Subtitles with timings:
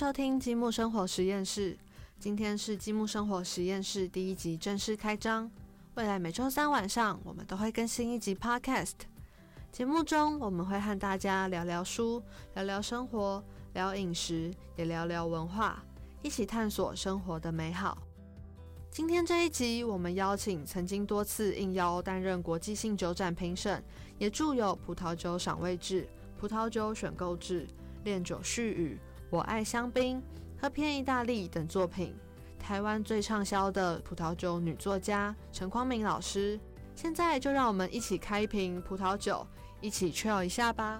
[0.00, 1.76] 收听积木生活实验室。
[2.18, 5.50] 今天是积木生活实验室第一集正式开张。
[5.92, 8.94] 未来每周三晚上，我们都会更新一集 Podcast。
[9.70, 12.22] 节目中，我们会和大家聊聊书，
[12.54, 13.44] 聊聊生活，
[13.74, 15.84] 聊饮食，也聊聊文化，
[16.22, 17.98] 一起探索生活的美好。
[18.90, 23.84] 今天这一集，我们邀请曾经多次应邀担任国际性酒展评审，
[24.16, 26.02] 也著有《葡萄酒赏味志》
[26.40, 27.66] 《葡萄酒选购志》
[28.04, 28.98] 《恋酒絮语》。
[29.30, 30.20] 我爱香槟、
[30.60, 32.12] 喝遍意大利等作品，
[32.58, 36.58] 台湾最畅销的葡萄酒女作家陈匡明老师。
[36.96, 39.46] 现在就让我们一起开一瓶葡萄酒，
[39.80, 40.98] 一起 chill 一下吧。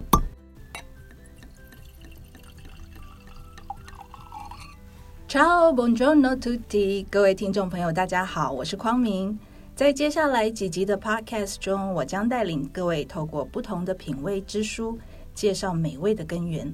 [5.27, 9.37] Ciao, buongiorno tutti，各位听众朋友，大家好，我是匡明。
[9.75, 14.97] 在接下来几集的 podcast 中，我将带领各位透过不同的品味之书，
[15.35, 16.73] 介绍美味的根源。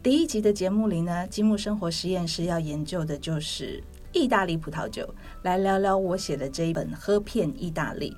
[0.00, 3.82] 第一集的节目里呢，积木生活实验室要研究的就是
[4.12, 8.10] 意大利葡萄酒，来聊聊我写的这一本《喝遍意大利》。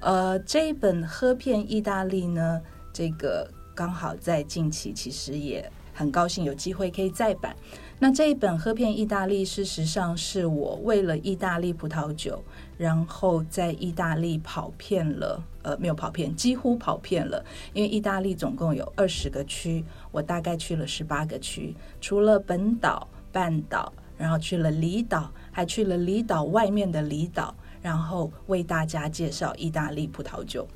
[0.00, 2.60] 呃，这一本《喝遍意大利》呢，
[2.92, 7.54] 这个刚好在近期，其实也很高兴有机会可以再版。
[7.98, 12.44] 那这一本《喝遍意大利》，事实上是我为了意大利葡萄酒，
[12.76, 17.42] 然后在意大利跑遍了，呃，没有跑遍，几乎跑遍了。
[17.72, 30.68] 因为意大利总共有二十个区，我大概去了十八个区，除了本岛、半岛，然后去了离岛，还去了离岛外面的离岛，然后为大家介绍意大利葡萄酒。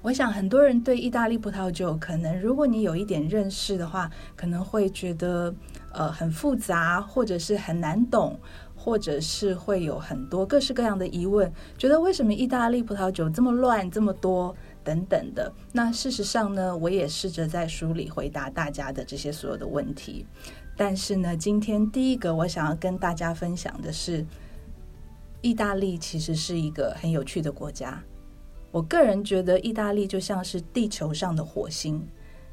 [0.00, 5.52] 我想很多人对意大利葡萄酒，可能如果你有一点认识的话，可能会觉得
[5.98, 8.38] 呃很复杂，或者是很难懂，
[8.76, 15.52] 或者是会有很多各式各样的疑问，觉得为什么意大利葡萄酒这么乱这么多等等的。
[15.72, 20.24] 那事实上呢，我也试着在书里回答大家的这些所有的问题。
[20.76, 24.24] 但是呢，今天第一个我想要跟大家分享的是，
[25.40, 28.00] 意大利其实是一个很有趣的国家。
[28.70, 32.06] 我个人觉得，意大利就像是地球上的火星。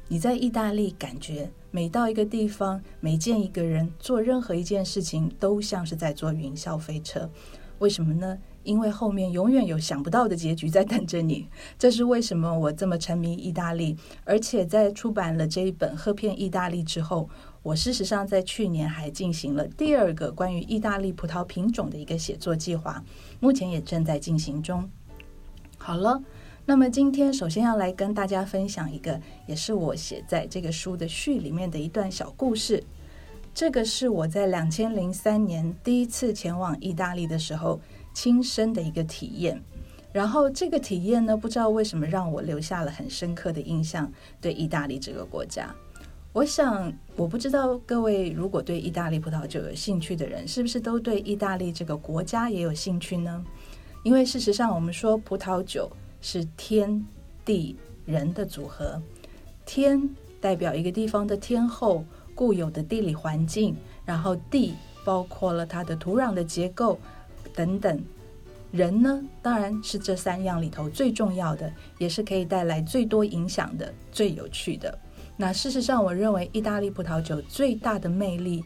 [0.08, 7.28] 你在意大利，感觉每到一个地方，每见一个人，做任何一件事情，都像是在坐云霄飞车。
[7.80, 8.38] 为什么呢？
[8.62, 11.48] 因为后面永远有想不到的结局在等着你。
[11.76, 17.28] 这是为什么我这么沉迷意大利，而且在出版了这一本《喝遍意大利》之后，
[17.64, 23.02] 我事实上在去年还进行了第二个关于意大利葡萄品种的一个写作计划，
[23.40, 24.88] 目前也正在进行中。
[25.76, 26.20] 好了，
[26.68, 32.82] 那么今天首先要来跟大家分享一个，也是我写在这个书的序里面的一段小故事。
[33.54, 37.80] 这个是我在两千零三年第一次前往意大利的时候
[38.12, 39.62] 亲身的一个体验。
[40.12, 44.10] 然后这个体验呢，不知道为什么让我留下了很深刻的印象，
[44.40, 45.72] 对意大利这个国家。
[46.32, 53.44] 我想，我不知道各位如果对意大利葡萄酒有兴趣的人，是不是都对意大利这个国家也有兴趣呢？
[54.02, 55.88] 因为事实上，我们说葡萄酒
[56.20, 57.04] 是天
[57.44, 59.00] 地人的组合。
[59.64, 60.08] 天
[60.40, 62.04] 代表一个地方的天候、
[62.34, 64.74] 固有的地理环境，然后地
[65.04, 66.98] 包括了它的土壤的结构
[67.54, 68.04] 等等。
[68.72, 74.98] 人呢，当然是这三样里头最重要的，也是可以带来最多影响的、最有趣的。
[75.36, 78.62] 那事实上，我认为意大利葡萄酒最大的魅力，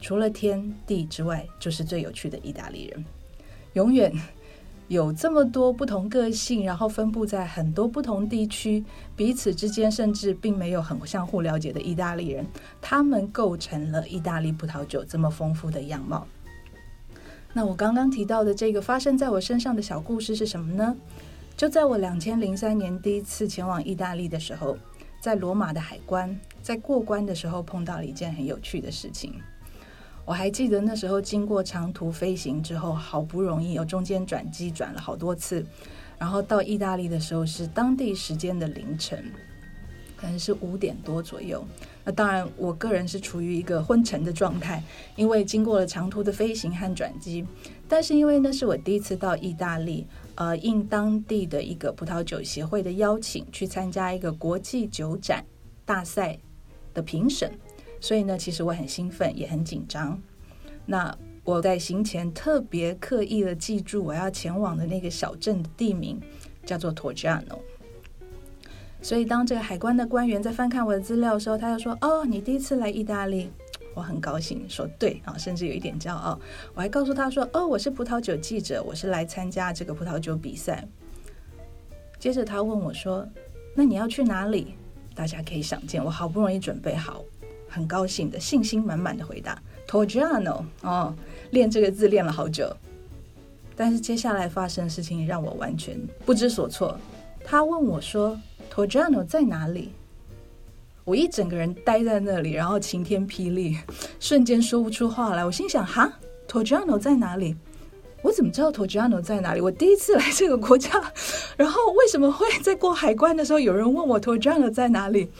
[0.00, 3.04] 除了天地之外，就是最有趣的意大利人，
[3.74, 4.12] 永远。
[4.88, 8.82] 有这么多不同个性，然后分布在很多不同地区，
[9.14, 12.46] 彼此之间甚至并没有很相互了解的意大利人，
[12.80, 16.26] 他们构成了意大利葡萄酒这么丰富的样貌。
[17.52, 20.96] 那我刚刚提到的这个发生在我身上的小故事是什么呢？
[21.54, 24.78] 就在我两千零三年第一次前往意大利的时候，
[25.20, 29.34] 在罗马的海关，在过关的时候碰到了一件很有趣的事情。
[30.28, 35.64] 我还记得那时候经过长途飞行之后，好不容易有中间转机转了好多次，
[36.18, 39.24] 然后到意大利的时候是当地时间的凌晨，
[40.18, 41.64] 可能是五点多左右。
[42.04, 44.82] 那当然，我个人是处于一个昏沉的状态，
[45.16, 47.42] 因为经过了长途的飞行和转机。
[47.88, 55.42] 但是因为那是我第一次到意大利，呃，应当地的一个葡萄酒协会的邀请，去参加一个国际酒展
[55.86, 56.38] 大赛
[56.92, 57.50] 的评审。
[58.00, 60.20] 所以呢，其实我很兴奋，也很紧张。
[60.86, 66.20] 那我在行前特别刻意的记住我要前往的那个小镇的地名，
[66.64, 67.58] 叫做 Torgiano。
[69.00, 73.50] 所以当这个海关的官员在翻看我的资料的时候，他就说：“哦，你第一次来意大利，
[73.94, 76.38] 我很高兴。”说对啊，甚至有一点骄傲。
[76.74, 80.86] 我还告诉他说：“哦，我是葡萄酒记者，我是来参加这个葡萄酒比赛。”
[82.18, 83.26] 接着他问我说
[83.74, 84.74] ：“那你要去哪里？”
[85.14, 87.24] 大家可以想见，我好不容易准备好。
[87.68, 90.64] 很高兴的、信心满满的回答 “Torgiano”。
[90.82, 91.14] 哦，
[91.50, 92.74] 练这个字练了好久，
[93.76, 96.98] 但是接下来发生的事情让我完全不知所措。
[97.44, 98.38] 他问我说
[98.74, 99.92] ：“Torgiano 在哪里？”
[101.04, 103.78] 我一整个人呆在那里，然后晴天霹雳，
[104.20, 105.42] 瞬间说不出话来。
[105.42, 106.12] 我心想：“哈
[106.46, 107.56] ，Torgiano 在哪里？
[108.20, 109.60] 我怎么知道 Torgiano 在哪里？
[109.62, 110.90] 我第一次来这个国家，
[111.56, 115.30] 然后为什么会在过海关的时候有人问我 Torgiano 在哪里？”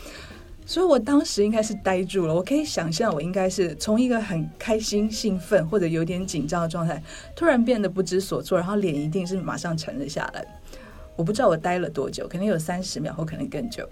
[0.68, 2.34] 所以我当时应该是呆住了。
[2.34, 7.02] 我可以想象，我应该是从一个很开心、兴奋或者有点紧张的状态，
[7.34, 10.46] 突然变得不知所措，然后脸一定是马上沉了下来。
[11.16, 13.88] 我不知道我待了多久，可能有三十秒，或可能更久。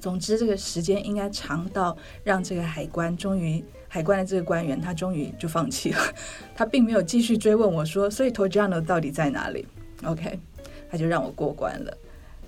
[0.00, 5.98] 总之，这个时间应该长到让这个海关终于，海关的这个官员他终于就放弃了，
[6.56, 9.64] 他并没有继续追问我说，所以 Torgiano 到底在哪里
[10.02, 10.40] ？OK，
[10.90, 11.96] 他就让我过关了。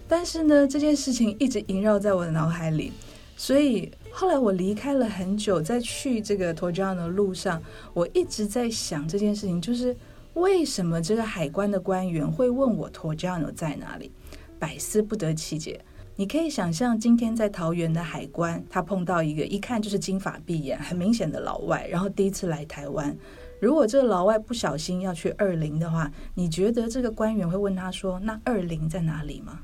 [0.08, 2.92] 但是呢，这件事情一直萦绕在我的脑海里，
[3.36, 7.62] 所以后来我离开了很久，在去这个 Togiano 的路上，
[7.92, 9.94] 我一直在想这件事情，就是
[10.32, 14.10] 为什么这个海关的官员会问我 Torgiano 在哪里，
[14.58, 15.80] 百思不得其解。
[16.18, 23.14] 你可以想象，今天在桃园的海关，他碰到一个一看就是金发碧眼、很明显的老外，然后第一次来台湾。
[23.60, 29.60] 如果这个老外不小心要去二零的话，你觉得这个官员会问他说：“那二零在哪里吗？”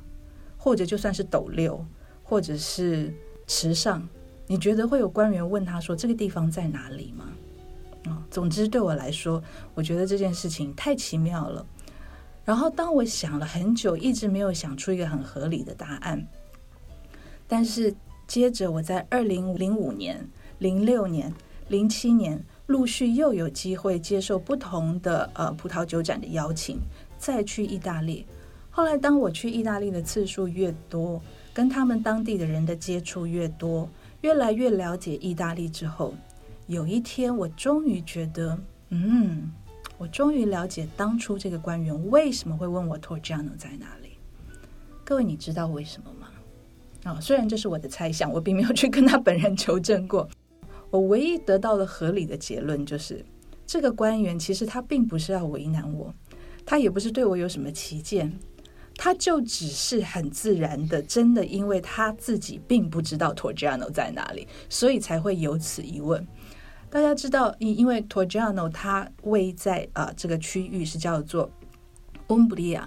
[0.58, 1.82] 或者就算是斗六，
[2.22, 3.10] 或者是
[3.46, 4.06] 池上，
[4.46, 7.28] 你觉得会有官员问他说：“这个地方在哪里吗？”
[8.10, 9.42] 啊，总之对我来说，
[9.74, 11.64] 我觉得这件事情太奇妙了。
[12.44, 16.26] 然后当我想了很久，一直没有想出一个很合理的答案。
[17.46, 17.94] 但是
[18.26, 20.28] 接着，我在二零零五年、
[20.58, 21.32] 零六年、
[21.68, 26.80] 零七年陆续又有机会接受不同的呃葡萄酒展的邀请，
[27.18, 28.26] 再去意大利。
[28.70, 31.22] 后来，当我去意大利的次数越多，
[31.52, 33.88] 跟他们当地的人的接触越多，
[34.22, 36.14] 越来越了解意大利之后，
[36.66, 38.58] 有一天我终于觉得，
[38.90, 39.52] 嗯，
[39.99, 44.10] 我终于了解当初这个官员为什么会问我 Toriano 在哪里。
[45.04, 46.28] 各位，你知道为什么吗？
[47.02, 50.28] 啊，虽然这是我的猜想，我并没有去跟他本人求证过。
[50.90, 53.25] 我唯一得到的合理的结论就是，
[53.66, 56.14] 这个官员其实他并不是要为难我，
[56.64, 58.32] 他也不是对我有什么歧见，
[58.96, 66.26] 他就只是很自然的，真的因为他自己并不知道 Toriano 在哪里，所以才会有此一问。
[66.90, 71.50] 大家知道，因因为 Toriano 它位在啊这个区域是叫做
[72.28, 72.84] Umbria。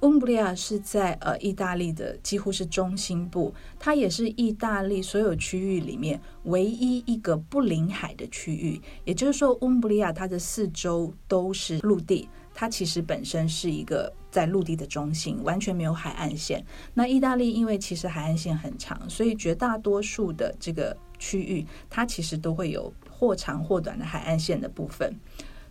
[0.00, 8.78] 翁布利亚是在呃意大利的几乎是中心部，它也是意大利所有区域里面唯一一个不临海的区域。
[9.06, 16.64] 也就是说，翁布利亚它的四周都是陆地，它其实本身是一个在陆地的中心，完全没有海岸线。
[16.94, 25.14] 那意大利因为其实海岸线很长，所以绝大多数的这个区域它其实都会有或长或短的海岸线的部分。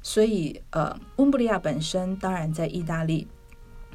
[0.03, 3.27] 所以呃，翁布利亚本身当然在意大利。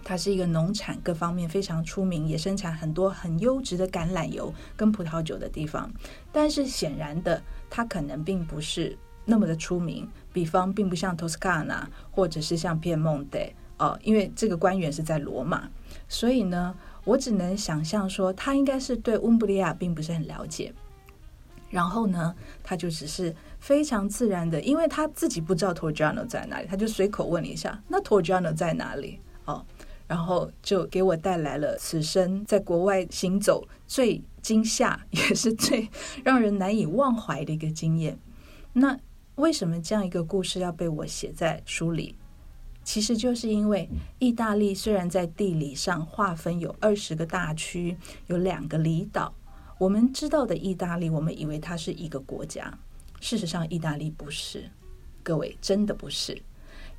[0.03, 5.93] 它是一个农产各方面非常出名，也生产很多很优质的橄榄油跟葡萄酒的地方。
[6.33, 10.09] 但是显然的，它可能并不是那么的出名。
[10.33, 13.39] 比方，并不像托斯卡纳，或者是像片蒙德
[13.79, 15.69] 哦，因为这个官员是在罗马，
[16.09, 20.73] 所以呢，我只能想象说，他应该是对温布利亚并不是很了解。
[21.69, 29.65] 然后呢，他就只是非常自然的，因为他自己不知道托 n o 在哪里，他就随口问了一下：“那托 n o 在哪里？”哦。
[30.07, 35.89] 然后就给我带来了此生在国外行走最惊吓， 也是最
[36.25, 38.19] 让人难以忘怀的一个经验。
[38.73, 38.99] 那
[39.41, 42.15] 为什么这样一个故事要被我写在书里？
[42.85, 49.35] 其实就是因为意大利虽然在地理上划分有二十个大区，有两个离岛，
[49.79, 52.79] 我们知道的意大利，我们以为它是一个国家，
[53.21, 54.71] 事实上意大利不是，
[55.23, 56.41] 各位真的不是。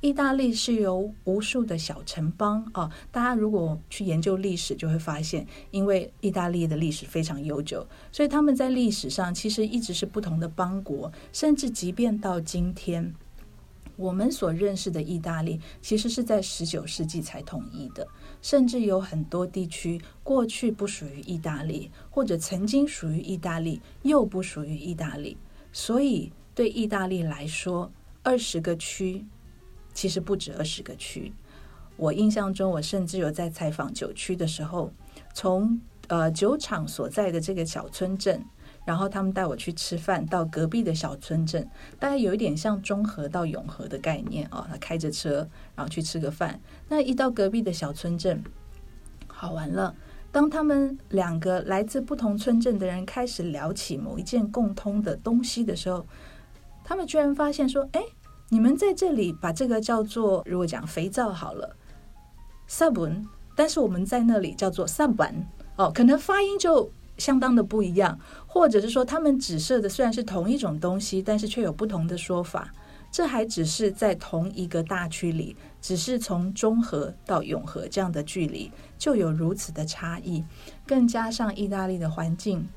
[0.02, 13.14] 意大利是由无数的小城邦啊，大家如果去研究历史，就会发现，因为意大利的历史非常悠久，所以他们在历史上其实一直是不同的邦国，甚至即便到今天，
[13.94, 18.04] 我们所认识的意大利，其实是在十九世纪才统一的，
[18.42, 25.36] 甚至有很多地区过去不属于意大利，或者曾经属于意大利，又不属于意大利，
[25.72, 27.92] 所以对意大利来说，
[28.24, 29.24] 二十个区。
[29.94, 31.32] 其实不止二十个区，
[31.96, 34.92] 我印象中，我甚至有在采访酒区的时候，
[35.34, 38.42] 从呃酒厂所在的这个小村镇，
[38.84, 41.68] 然后他们带我去吃饭，到隔壁的小村镇，
[41.98, 44.66] 大概有一点像中和到永和的概念啊。
[44.70, 46.60] 他开着车，然后去吃个饭。
[46.88, 48.42] 那一到隔壁的小村镇，
[49.28, 49.94] 好玩了，
[50.32, 56.06] 当他们两个来自不同村镇的人开始聊起某一件共通的东西的时候，
[56.82, 58.02] 他们居然发现说：“哎，
[58.52, 61.74] 你们在这里把这个叫做，如果讲肥皂好了
[62.68, 63.24] ，sabun，
[63.56, 65.32] 但是我们在那里叫做 saban，
[65.76, 72.70] 哦，可能发音就相当的不一样，或者是说他们指涉的虽然是同一种东西，但是却有不同的说法。
[73.10, 80.44] 这还只是在同一个大区里，只是从中和到永和这样的距离就有如此的差异，
[80.86, 82.68] 更加上意大利的环境。”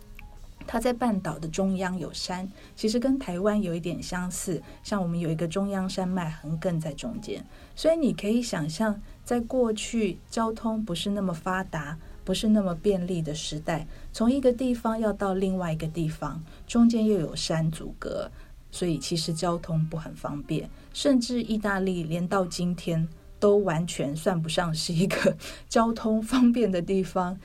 [0.67, 7.45] 它在半岛的中央有山，其实跟台湾有一点相似，像我们有一个中央山脉横亘在中间，
[7.75, 18.31] 所以你可以想象，在过去交通不是那么发达、不是那么便利的时代，从一个地方要到另外一个地方，中间又有山阻隔，
[18.72, 23.07] 所以其实交通不很方便，甚至意大利连到今天
[23.39, 25.38] 都完全算不上是一个
[25.69, 27.38] 交通方便的地方。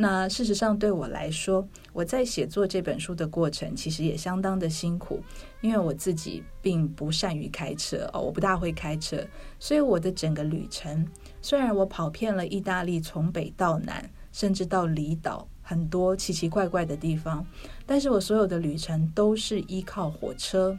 [0.00, 5.20] 那事实上，对我来说，我在写作这本书的过程，其实也相当的辛苦，
[5.60, 9.26] 因为我自己并不善于开车哦，我不大会开车，
[9.58, 11.04] 所以我的整个旅程，
[11.42, 17.44] 虽然我跑遍了意大利，从北到南，甚至到离岛很多奇奇怪怪的地方，
[17.84, 20.78] 但是我所有的旅程都是依靠火车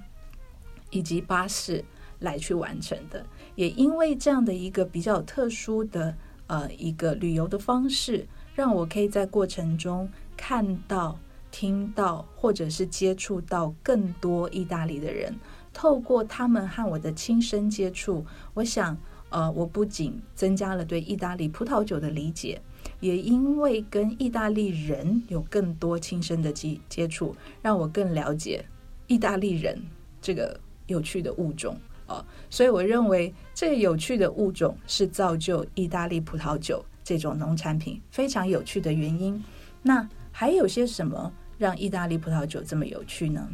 [0.91, 1.83] 以及巴士
[2.19, 6.15] 来去完成的，也因为这样的一个比较特殊的
[6.47, 8.25] 呃一个旅游的方式。
[8.59, 11.17] 让我可以在过程中看到、
[11.49, 15.33] 听到，或者是接触到更多意大利的人。
[15.71, 18.97] 透过他们和我的亲身接触，我想，
[19.29, 22.61] 呃，我不仅增加了对意大利葡萄酒的理解，
[22.99, 28.65] 也因为跟意大利人有更多亲身的接接触，让我更了解
[29.07, 29.81] 意大利人
[30.21, 32.25] 这个有趣的物种啊。
[32.49, 36.83] 所以，我认为这个有趣的物种是造就意大利葡萄酒。
[37.09, 39.43] 这种农产品非常有趣的原因，
[39.81, 43.49] 那还有些什么让意大利葡萄酒这么有趣呢？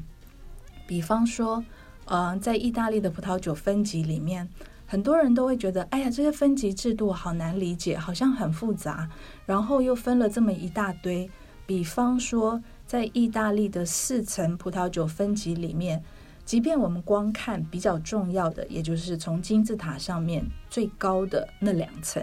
[0.85, 1.63] 比方说，
[2.03, 4.45] 呃，在意大利的葡萄酒分级里面，
[4.85, 9.09] 很多人都会觉得，哎呀，这个分级制度好难理解，好像很复杂，
[9.45, 11.29] 然后又分了这么一大堆。
[11.65, 16.03] 比方说，在意大利的四层葡萄酒分级里面，
[16.43, 22.21] 即便我们光看比较重要的，也就是从金字塔上面最高的那两层。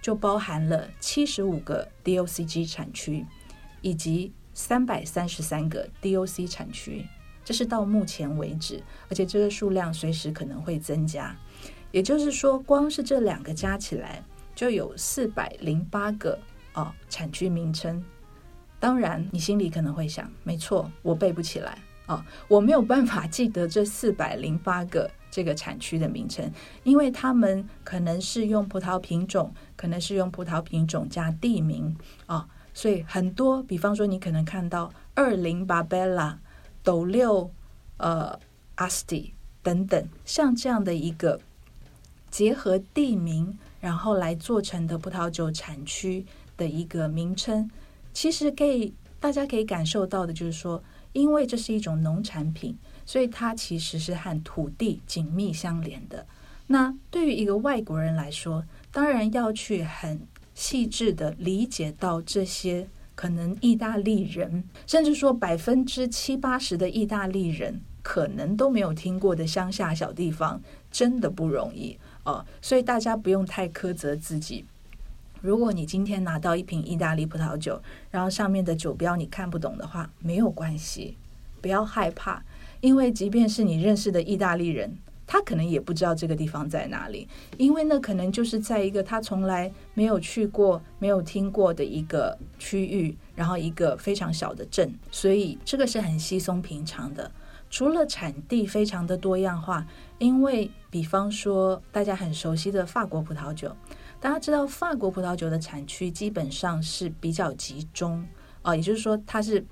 [0.00, 3.26] 就包含了七十五个 DOCG 产区，
[3.80, 7.06] 以及三百三十三个 DOC 产区，
[7.44, 11.36] 这是到目前为止，而且这个数量随时可能会增加。
[11.90, 14.22] 也就是说，光是这两个加起来，
[14.54, 16.38] 就有四百零八个
[16.74, 18.02] 哦产区名称。
[18.78, 25.10] 当然，你心里可能会想，没错，我背不起来啊，我没有办法记得这四百零八个。
[25.30, 26.50] 这个产区的名称，
[26.84, 36.38] 因为他们可能是用葡萄品种，可能是用葡萄品种加地名啊，所以很多，比方说你可能看到二零巴贝拉、
[36.82, 37.50] 斗六
[37.96, 38.38] 呃
[38.74, 39.32] 阿斯蒂
[39.62, 41.40] 等等，像这样的一个
[42.30, 47.70] 结合地名然后来做成的葡萄酒产区的一个名称，
[48.12, 50.82] 其实可以大家可以感受到的就是说，
[51.12, 52.76] 因为这是一种农产品。
[53.06, 56.26] 所以它其实是和土地紧密相连的。
[56.66, 58.62] 那对于一个外国人来说，
[58.98, 60.20] 当然要去很
[60.56, 72.44] 细致的理解到这些可能意大利人，甚至说百分之七八十的意大利人可能都没有听过的乡下小地方，真的不容易哦。
[72.60, 74.64] 所以大家不用太苛责自己。
[75.40, 81.16] 如果你今天拿到一瓶意大利葡萄酒，然后上面的酒标你看不懂的话，没有关系，
[81.60, 82.42] 不要害怕。
[82.80, 84.98] 因为即便是你认识的意大利人，
[85.30, 97.30] 他可能也不知道这个地方在哪里，因为那可能就是在一个他从来没有去过、没有听过的一个区域，然后一个非常小的镇，所以这个是很稀松平常的。
[97.68, 103.70] 除了产地非常的多样化，因为比方说大家很熟悉的法国葡萄酒，
[104.18, 108.26] 大家知道法国葡萄酒的产区基本上是比较集中
[108.62, 109.62] 啊，也就是说它是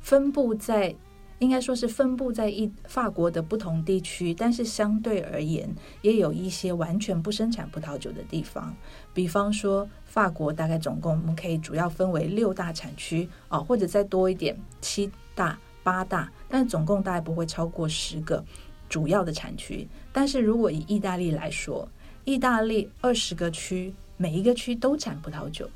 [0.00, 0.94] 分布在。
[1.38, 8.74] 应该说是分布在一法国的不同地区，但是相对而言，也有一些完全不生产葡萄酒的地方。
[9.14, 18.44] 比方说，法国大概总共我们可以主要分为六大产区啊，或者再多一点，七大、八大，但总共大概不会超过十个
[18.88, 19.86] 主要的产区。
[20.12, 21.88] 但是如果以意大利来说，
[22.24, 25.70] 意大利二十个区，每一个区都产葡萄酒，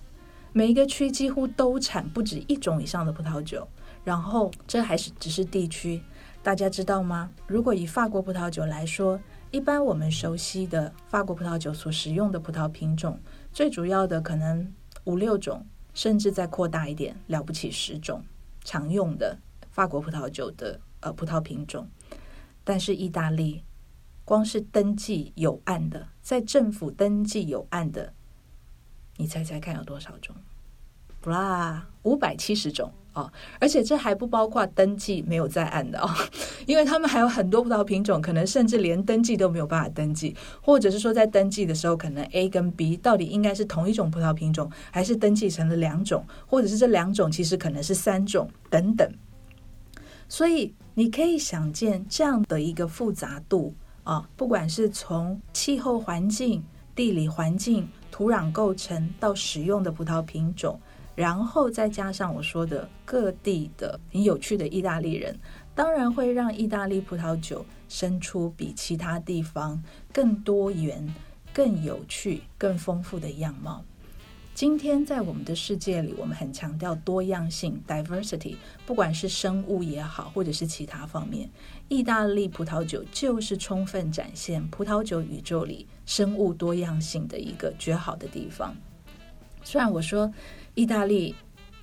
[0.53, 3.67] 每一个区几乎都产不止一种以上的葡萄酒。
[4.05, 6.03] 然后，这还是只是地区，
[6.43, 7.31] 大家知道吗？
[7.47, 9.21] 如果以法国葡萄酒来说，
[9.53, 13.21] 一般我们熟悉的法国葡萄酒所使用的葡萄品种，
[13.53, 14.73] 最主要的可能
[15.05, 18.25] 五六种，甚至再扩大一点，了不起十种
[18.65, 19.39] 常用的
[19.71, 21.87] 法国葡萄酒的呃葡萄品种。
[22.65, 23.63] 但是意大利
[24.25, 28.13] 光是登记有案的，在政府登记有案的，
[29.17, 30.35] 你猜猜看有多少种？
[31.21, 32.93] 不啦，五百七十种。
[33.15, 36.09] 哦，而且这还不包括登记没有在案的哦，
[36.67, 49.07] 因为他们还有很多葡萄品种，可能甚至连登记都没有办法登记，或者是说在登记的时候，可能 A 跟 B 到底应该是同一种葡萄品种，还是登记成了两种，或者是这两种其实可能是三种等等。
[50.29, 56.65] 所以你可以想见这样的一个复杂度啊，不管是从气候环境、
[56.95, 60.81] 地理环境、土壤构成到使用的葡萄品种。
[61.15, 65.39] 然后再加上我说的各地的很有趣的意大利人，
[65.75, 71.15] 当然会让意大利葡萄酒生出比其他地方更多元、
[71.53, 73.85] 更有趣、更丰富的样貌。
[74.55, 81.51] 今天在我们的世界里，我们很强调多样性 （diversity），不管是生物也好，或者是其他方面，
[81.89, 88.75] 意大利葡萄酒就是充分展现葡萄酒宇宙里生物多样性的一个绝好的地方。
[89.63, 90.33] 虽然我说。
[90.75, 91.35] 意大利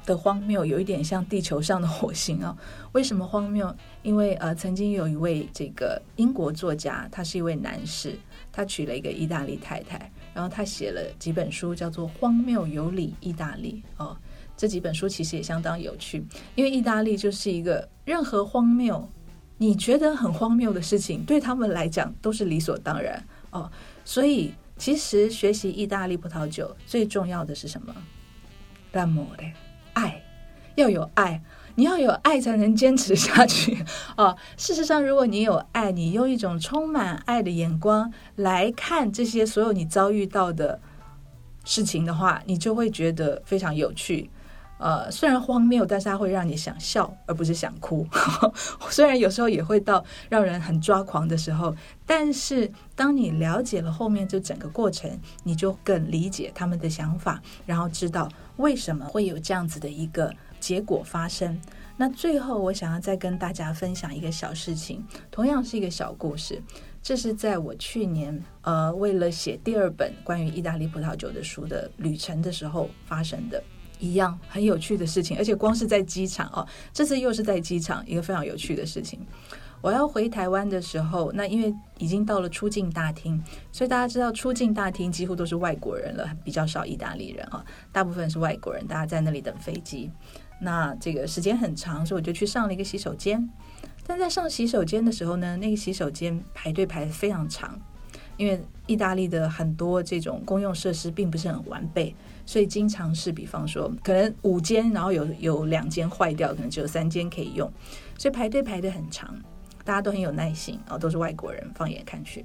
[0.05, 2.57] 的荒谬有一点像地球上的火星啊？
[2.93, 3.75] 为什么荒谬？
[4.01, 8.17] 因为呃，曾经有一位这个英国作家，他是一位男士，
[8.51, 14.17] 他娶了一个意大利太太，然后他写了几本书，叫做《荒谬有理意大利》哦。
[14.57, 19.07] 这几本书其实也相当有趣，因为意大利就是一个任何荒谬，
[19.57, 23.71] 你觉得很荒谬的事情，对他们来讲都是理所当然哦。
[24.03, 27.95] 所以其实学习意大利葡萄酒最重要的是什么？
[28.91, 29.43] 淡漠的
[29.93, 30.21] 爱，
[30.75, 31.41] 要有爱，
[31.75, 33.85] 你要有爱才能坚持下去
[34.17, 34.35] 哦。
[34.57, 40.79] 事实上，如果你有爱，你用一种充满爱的眼光来看这些所有你遭遇到的
[41.65, 44.29] 事情的话，你就会觉得非常有趣。
[44.79, 48.07] 呃，虽然荒谬，但是它会让你想笑，而不是想哭。
[48.89, 55.11] 虽然有时候也会到让人很抓狂的时候，但是当你了解了后面这整个过程，
[55.43, 61.59] 你就更理解他们的想法，然后知道为什么会有这样子的一个结果发生。
[61.97, 66.63] 那最后，我想要再跟大家分享一个小事情，同样是一个小故事。
[67.03, 73.61] 这是在我去年呃为了写第二本关于意大利葡萄酒的书的旅程的时候发生的。
[73.99, 79.19] 一样很有趣的事情，而且光是在机场哦，这次又是在机场，一个非常有趣的事情。
[79.81, 90.11] 我要回台湾的时候，那因为已经到了出境大厅，所以大家知道出境大厅几乎都是外国人了，比较少意大利人啊，大部分是外国人，大家在那里等飞机。
[90.61, 93.49] 那这个时间很长，所以我就去上了一个洗手间。
[94.05, 97.79] 但在上洗手间的时候呢，那个洗手间排队排的非常长，
[98.39, 102.15] 因为意大利的很多这种公用设施并不是很完备。
[102.45, 107.71] 所以经常是，比方说，可能五间，然后有有两间坏掉，可能只有三间可以用，
[108.17, 109.39] 所以排队排的很长，
[109.83, 112.43] 大家都很有耐心啊，都是外国人，放眼看去，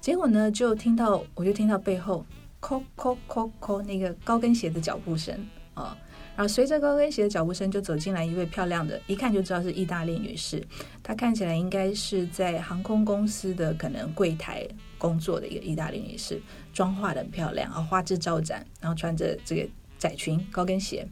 [0.00, 2.26] 结果呢，就听到，我就听到背后，
[2.60, 5.32] 叩叩叩叩那个高跟鞋的脚步声
[5.74, 5.96] 啊。
[6.34, 10.60] 然后随着高跟鞋的脚步声，就走进来一位漂亮的，一看就知道是意大利女士。
[11.02, 14.66] 她看起来应该是在航空公司的可能柜台
[15.00, 16.38] 工作的一个意大利女士，
[16.72, 19.66] 妆化的很漂亮啊，花枝招展，然后穿着这个
[19.98, 21.08] 窄裙、高跟鞋。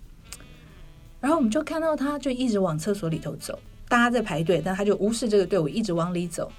[1.18, 6.53] 然后我们就看到她就一直往厕所里头走，大家在排队，但她就无视这个队伍，一直往里走。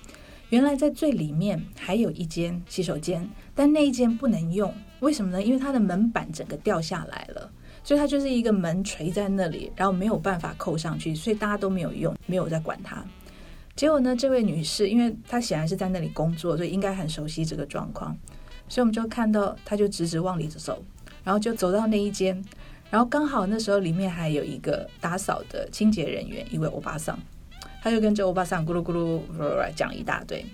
[0.50, 5.42] 原来在最里面还有一间洗手间，但那一间不能用，为什么呢？
[5.42, 7.52] 因为它的门板整个掉下来了。
[7.82, 13.04] 所以它就是一个门垂在那里，然后没有办法扣上去，所以大家都没有用，没有在管它。
[13.80, 18.14] 结果呢，这位女士，因为她显然是在那里工作，所以应该很熟悉这个状况，
[18.68, 20.84] 所以我们就看到她就直直往里走，
[21.24, 22.44] 然后就走到那一间，
[22.90, 27.18] 然后刚好那时候里面还有一个打扫的清洁人员，一位欧巴桑，
[27.82, 30.46] 他就跟这欧巴桑咕噜咕噜讲一大堆，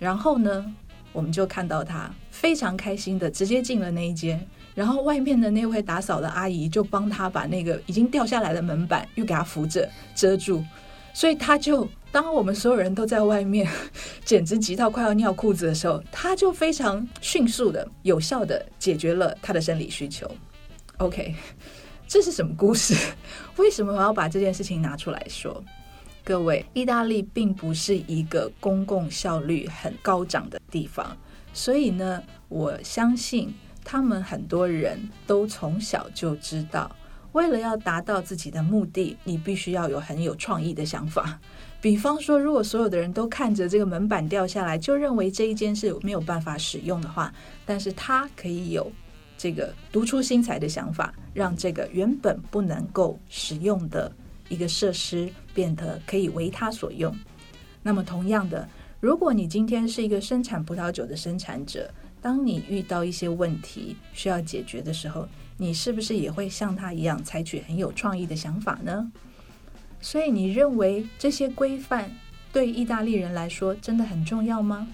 [0.00, 0.74] 然后呢，
[1.12, 4.44] 我们就看到他非常开心的直接进了那一间。
[4.74, 10.60] 然后外面的那位打扫的阿姨就帮他把那个已经掉下来的门板又给他扶着遮住，
[11.12, 13.68] 所以他就当我们所有人都在外面
[14.24, 20.30] 简直急到快要尿裤子的时候，他就非常迅速的、有效的解决了他的生理需求。
[20.98, 21.34] OK，
[22.06, 22.94] 这是什么故事？
[23.58, 25.60] 为什么我要把这件事情拿出来说？
[26.22, 31.16] 各位，意大利并不是一个公共效率很高涨的地方，
[31.52, 33.52] 所以呢，我相信。
[33.86, 36.90] 他们很多人都从小就知道，
[37.32, 41.38] 为了要达到自己的目的，你必须要有很有创意的想法。
[41.84, 47.30] 比方说，如果所有的人都看着这个门板掉下来，就认为这一间是没有办法使用的话，
[47.66, 48.90] 但是他可以有
[49.36, 54.10] 这个独出心裁的想法，让这个原本不能够使用的
[54.48, 57.14] 一个设施变得可以为他所用。
[57.82, 58.66] 那么，同样的，
[58.98, 61.92] 如果你今天是一个生产葡萄酒的生产者，
[62.22, 69.12] 当你遇到一些问题需要解决的时候，你是不是也会像他一样采取很有创意的想法呢？
[70.04, 72.14] 所以，你认为这些规范
[72.52, 74.86] 对意大利人来说真的很重要吗？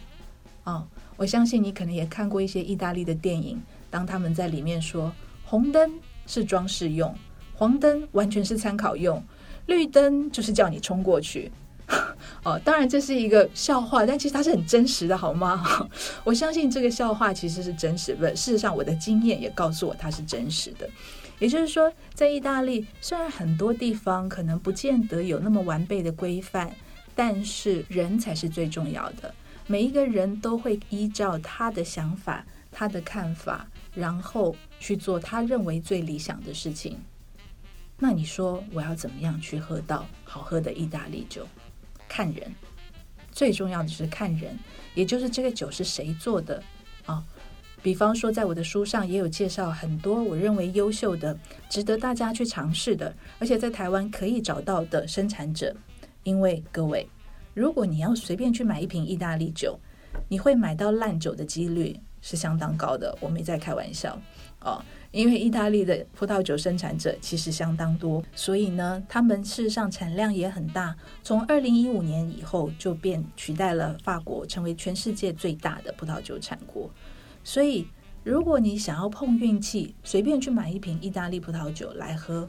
[0.62, 5.12] 哦，我相信你可能也看过一些意大利的电影，当他们在里面说
[5.44, 5.90] 红灯
[6.28, 7.12] 是装饰用，
[7.56, 9.20] 黄灯完全是参考用，
[9.66, 11.50] 绿灯就是叫你冲过去。
[12.44, 15.88] 哦，当然这是一个笑话，但其实它是很真实的，好吗？
[16.22, 18.36] 我相信这个笑话其实是真实的。
[18.36, 20.88] 事实上，我的经验也告诉我它是真实的。
[21.40, 26.70] 也就是说，在意大利，虽然很多地方可能不见得有那么完备的规范，
[27.14, 29.34] 但是人才是最重要的。
[29.66, 36.98] 每一个人都会依照他的想法、他的看法，然后去做他认为最理想的事情。
[37.98, 41.46] 那你说，我要怎么样去喝到好喝的意大利酒？
[42.06, 42.54] 看人，
[43.32, 44.58] 最重要的是看人，
[44.94, 46.62] 也就是这个酒是谁做的
[47.06, 47.24] 啊？
[47.82, 51.36] 比方说，在我的书上也有介绍很多我认为优秀的、
[51.68, 55.74] 值得大家去尝试的，而且在台湾可以找到的生产者。
[56.22, 57.08] 因为各位，
[57.54, 59.78] 如果你要随便去买一瓶意大利酒，
[60.28, 63.16] 你会买到烂酒的几率是相当高的。
[63.20, 64.20] 我没在开玩笑
[64.60, 64.82] 哦。
[65.12, 70.94] 因为意大利的葡萄酒生产者其实相当多，所以呢，他们事实上产量也很大。
[71.24, 76.88] 从二零一五年以后，就便取代了法国，成为全世界最大的葡萄酒产国。
[77.44, 77.86] 所以，
[78.24, 82.48] 如果你想要碰运气，随便去买一瓶意大利葡萄酒来喝，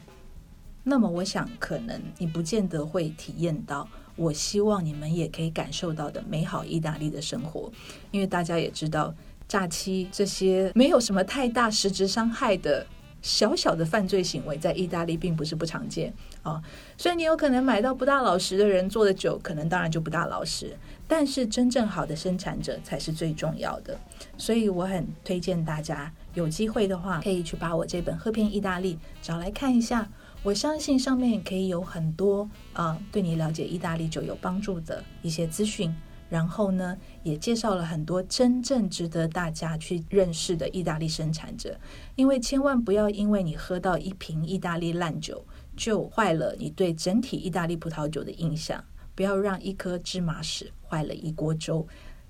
[0.83, 7.71] 那么我想，可能你不见得会体验到我希望你们也可以感受到的美好意大利的生活。
[8.11, 9.13] 因为大家也知道。
[9.47, 12.87] 假期这些没有什么太大实质伤害的
[13.21, 16.61] 小小的犯罪行为，在意大利并不是不常见啊。
[16.97, 20.75] 所以你有可能买到不大老实的人做的酒，可能当然就不大老实。
[21.07, 23.99] 但是真正好的生产者才是最重要的。
[24.37, 30.09] 所以我很推荐大家有机会的话，可以去把我这本《喝遍意大利》找来看一下。
[30.43, 35.93] 我相信上面可以有很多啊，对你了解意大利酒有帮助的一些资讯。
[36.31, 41.77] 然后呢，也介绍了很多真正值得大家去认识的意大利生产者，
[42.15, 48.81] 因为千万不要因为你喝到一瓶意大利烂酒，就坏了你对整体意大利葡萄酒的印象。
[49.13, 51.85] 不要让一颗芝麻屎坏了一锅粥，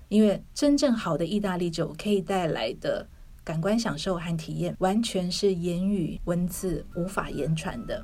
[0.09, 3.07] 因为真正好的意大利酒可以带来的
[3.43, 8.03] 感官享受和体验，完全是言语文字无法言传的。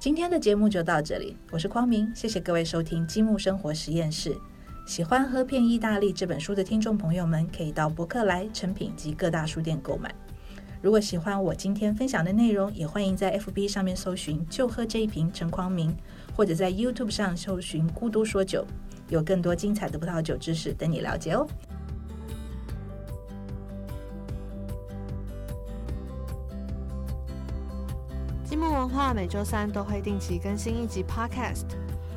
[0.00, 4.36] 今天的节目就到这里，我是匡明，谢谢各位收听积木生活实验室。
[4.88, 10.10] 喜欢《喝遍意大利》这本书的听众朋友们，可以到博客来、成品及各大书店购买。
[10.80, 15.94] 如果喜欢我今天分享的内容，也欢迎在 FB 上面搜寻“就喝这一瓶陈匡明”，
[16.34, 18.66] 或者在 YouTube 上搜寻“孤独说酒”，
[19.10, 21.46] 有更多精彩的葡萄酒知识等你了解哦。
[28.42, 31.66] 积木文化每周三都会定期更新一集 Podcast。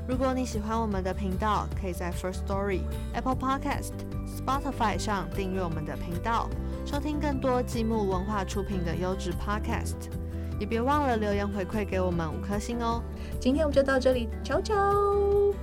[0.07, 2.81] 如果你喜欢我们的频道，可以在 First Story、
[3.13, 3.91] Apple Podcast、
[4.27, 6.49] Spotify 上订阅我们的频道，
[6.85, 10.09] 收听更多积木文化出品的优质 Podcast。
[10.59, 13.01] 也别忘了留言回馈给我们五颗星哦。
[13.39, 15.53] 今天我们就到这里，啾啾。